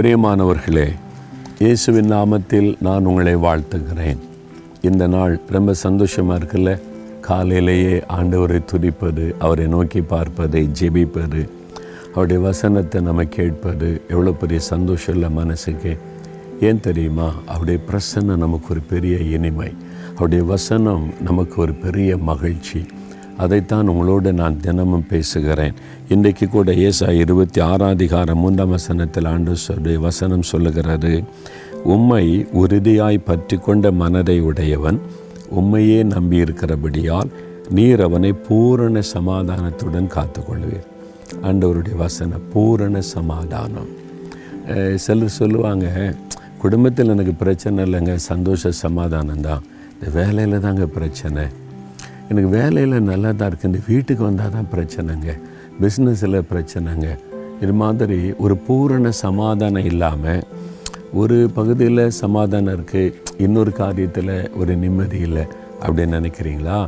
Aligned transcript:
பிரியமானவர்களே 0.00 0.94
இயேசுவின் 1.58 2.12
நாமத்தில் 2.12 2.76
நான் 2.80 3.04
உங்களை 3.04 3.36
வாழ்த்துகிறேன். 3.36 4.20
இந்த 4.80 5.06
நாள் 5.06 5.40
ரொம்ப 5.48 5.72
சந்தோஷமாக 5.72 6.44
இருக்குல்ல? 6.44 6.80
காலையிலேயே 7.20 8.04
ஆண்டவரை 8.08 8.60
துதிப்பது 8.72 9.34
அவரை 9.38 9.66
நோக்கி 9.66 10.00
பார்ப்பதை 10.00 10.68
ஜெபிப்பது 10.80 11.48
அவருடைய 12.08 12.42
வசனத்தை 12.42 13.00
நம்ம 13.00 13.24
கேட்பது 13.24 14.02
எவ்வளோ 14.08 14.32
பெரிய 14.32 14.60
சந்தோஷம் 14.60 15.14
இல்லை 15.14 15.30
மனசுக்கு. 15.30 15.98
ஏன் 16.60 16.80
தெரியுமா? 16.80 17.34
அவருடைய 17.46 17.80
பிரசன்னம் 17.90 18.44
நமக்கு 18.44 18.66
ஒரு 18.70 18.80
பெரிய 18.80 19.16
இனிமை. 19.16 19.72
அவருடைய 20.10 20.44
வசனம் 20.44 21.12
நமக்கு 21.22 21.60
ஒரு 21.60 21.72
பெரிய 21.72 22.16
மகிழ்ச்சி. 22.16 22.86
அதைத்தான் 23.44 23.90
உங்களோடு 23.92 24.30
நான் 24.40 24.60
தினமும் 24.66 25.06
பேசுகிறேன். 25.12 25.74
இன்றைக்கு 26.14 26.46
கூட 26.48 26.72
ஏசா 26.88 27.08
இருபத்தி 27.22 27.60
ஆறாதிகாரம் 27.60 28.42
மூன்றாம் 28.42 28.74
வசனத்தில் 28.76 29.28
ஆண்டு 29.32 29.54
சொல்லி 29.66 29.94
வசனம் 30.06 30.48
சொல்லுகிறது 30.52 31.12
உம்மை 31.94 32.24
உறுதியாய் 32.62 33.26
பற்றி 33.28 33.56
கொண்ட 33.56 33.92
மனதை 34.02 34.40
உடையவன் 34.40 35.00
உம்மையே 35.60 36.00
நம்பியிருக்கிறபடியால் 36.14 37.30
நீர் 37.76 38.02
அவனை 38.06 38.32
பூரண 38.46 39.00
சமாதானத்துடன் 39.14 40.12
காத்துக்கொள்வீர் 40.16 40.86
ஆண்டவருடைய 41.48 41.96
வசனம் 41.96 42.46
பூரண 42.52 43.00
சமாதானம். 43.00 43.90
சிலர் 45.04 45.38
சொல்லுவாங்க 45.40 45.86
குடும்பத்தில் 46.62 47.12
எனக்கு 47.14 47.34
பிரச்சனை 47.34 47.84
இல்லைங்க 47.86 48.14
சந்தோஷ 48.14 48.70
சமாதானம் 48.84 49.44
தான் 49.46 49.62
இந்த 49.94 50.08
வேலையில் 50.18 50.64
தாங்க 50.66 50.86
பிரச்சனை. 50.96 51.44
எனக்கு 52.30 52.50
வேலையில் 52.58 52.96
நல்லா 53.10 53.30
தான் 53.38 53.48
இருக்குது 53.50 53.78
வீட்டுக்கு 53.90 54.22
வந்தால் 54.26 54.52
தான் 54.56 54.68
பிரச்சனைங்க. 54.74 55.30
பிஸ்னஸில் 55.80 56.46
பிரச்சனைங்க. 56.50 57.08
இது 57.64 57.72
மாதிரி 57.82 58.18
ஒரு 58.44 58.54
பூரண 58.66 59.10
சமாதானம் 59.24 59.88
இல்லாமல் 59.90 60.44
ஒரு 61.20 61.36
பகுதியில் 61.56 62.02
சமாதானம் 62.22 62.74
இருக்குது 62.76 63.14
இன்னொரு 63.44 63.72
காரியத்தில் 63.80 64.36
ஒரு 64.60 64.74
நிம்மதி 64.82 65.18
இல்லை 65.28 65.44
அப்படின்னு 65.84 66.18
நினைக்கிறீங்களா? 66.18 66.78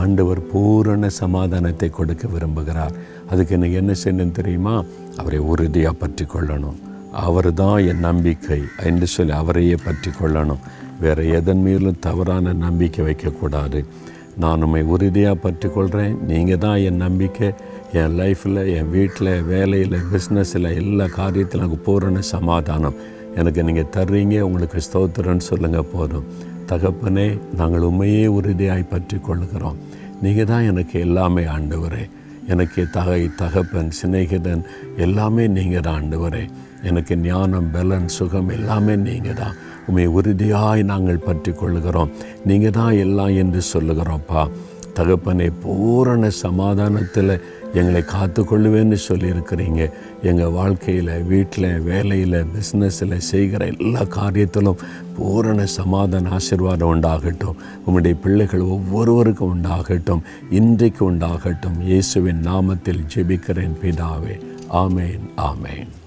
ஆண்டவர் 0.00 0.40
பூரண 0.52 1.08
சமாதானத்தை 1.22 1.88
கொடுக்க 1.98 2.26
விரும்புகிறார். 2.34 2.94
அதுக்கு 3.30 3.54
எனக்கு 3.58 3.80
என்ன 3.82 3.92
செய்யணும் 4.02 4.36
தெரியுமா? 4.40 4.74
அவரை 5.20 5.40
உறுதியாக 5.52 6.00
பற்றி 6.02 6.26
கொள்ளணும் 6.34 6.78
அவர் 7.26 7.50
தான் 7.62 7.78
என் 7.90 8.06
நம்பிக்கை 8.08 8.60
என்று 8.88 9.06
சொல்லி 9.14 9.34
அவரையே 9.40 9.76
பற்றி 9.86 10.10
கொள்ளணும் 10.20 10.62
வேறு 11.04 11.22
எதன் 11.38 11.62
மீதும் 11.66 12.00
தவறான 12.06 12.52
நம்பிக்கை 12.66 13.02
வைக்கக்கூடாது. 13.08 13.80
நான் 14.42 14.62
உண்மை 14.64 14.82
உறுதியாக 14.94 15.36
பற்றிக்கொள்கிறேன் 15.44 16.14
நீங்கள் 16.30 16.60
தான் 16.64 16.78
என் 16.88 17.02
நம்பிக்கை 17.04 17.48
என் 18.00 18.14
லைஃப்பில் 18.20 18.60
என் 18.74 18.90
வீட்டில் 18.94 19.30
வேலையில் 19.50 19.96
பிஸ்னஸில் 20.12 20.68
எல்லா 20.80 21.06
காரியத்திலும் 21.18 21.64
எனக்கு 21.66 21.78
பூரண 21.86 22.20
சமாதானம். 22.34 22.96
எனக்கு 23.40 23.60
நீங்கள் 23.68 23.90
தர்றீங்க 23.96 24.36
உங்களுக்கு 24.48 24.78
ஸ்தோத்திரன்னு 24.86 25.48
சொல்லுங்கள் 25.50 25.90
போதும். 25.94 26.28
தகப்பனே 26.70 27.26
நாங்கள் 27.60 27.86
உண்மையே 27.88 28.24
உறுதியாய் 28.38 28.90
பற்றி 28.94 29.18
கொள்கிறோம் 29.28 29.78
நீங்கள் 30.24 30.50
தான் 30.52 30.68
எனக்கு 30.70 30.96
எல்லாமே 31.06 31.44
ஆண்டவரே. 31.56 32.04
எனக்கு 32.52 32.82
தகை 32.96 33.22
தகப்பன் 33.42 33.92
சிநேகிதன் 34.00 34.62
எல்லாமே 35.06 35.44
நீங்கள் 35.58 35.84
தான் 35.86 35.98
ஆண்டவரே. 36.00 36.44
எனக்கு 36.84 37.16
ஞானம் 37.16 37.70
பலன் 37.70 38.08
சுகம் 38.08 38.48
எல்லாமே 38.48 38.96
நீங்கள் 38.96 39.34
தான் 39.34 39.56
உண்மை 39.86 40.06
உறுதியாய் 40.06 40.82
நாங்கள் 40.82 41.24
பற்றி 41.28 41.52
கொள்கிறோம் 41.52 42.10
நீங்கள் 42.44 42.70
தான் 42.70 42.92
எல்லாம் 42.92 43.34
என்று 43.42 43.62
சொல்லுகிறோம்ப்பா. 43.72 44.48
தகப்பனை 44.94 45.50
பூரண 45.62 46.30
சமாதானத்தில் 46.30 47.40
எங்களை 47.74 48.02
காத்துக்கொள்ளுவேன்னு 48.02 48.96
சொல்லியிருக்கிறீங்க. 49.08 49.90
எங்கள் 50.22 50.50
வாழ்க்கையில் 50.50 51.22
வீட்டில் 51.22 51.80
வேலையில் 51.80 52.46
பிஸ்னஸில் 52.54 53.16
செய்கிற 53.18 53.66
எல்லா 53.66 54.02
காரியத்திலும் 54.02 54.82
பூரண 55.16 55.66
சமாதான 55.66 56.30
ஆசீர்வாதம் 56.30 56.92
உண்டாகட்டும். 56.94 57.56
உங்களுடைய 57.84 58.16
பிள்ளைகள் 58.24 58.60
ஒவ்வொருவருக்கும் 58.60 59.52
உண்டாகட்டும். 59.56 60.24
இன்றைக்கு 60.50 61.12
உண்டாகட்டும். 61.12 61.80
இயேசுவின் 61.80 62.44
நாமத்தில் 62.50 63.06
ஜெபிக்கிறேன் 63.14 63.80
பிதாவே. 63.84 64.36
ஆமேன் 64.84 65.26
ஆமேன். 65.36 65.99